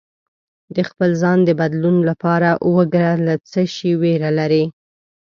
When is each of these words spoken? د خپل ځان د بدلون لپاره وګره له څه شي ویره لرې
د 0.75 0.77
خپل 0.89 1.09
ځان 1.21 1.39
د 1.45 1.49
بدلون 1.61 1.97
لپاره 2.09 2.49
وګره 2.75 3.13
له 3.27 3.33
څه 3.51 3.61
شي 3.75 3.91
ویره 4.01 4.29
لرې 4.39 4.63